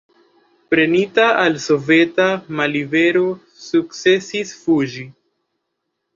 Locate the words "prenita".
0.73-1.25